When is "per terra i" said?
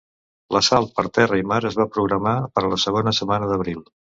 0.99-1.45